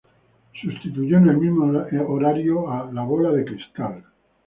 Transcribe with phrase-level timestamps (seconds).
[0.59, 4.03] Sustituyó en el mismo horario a "La bola de cristal".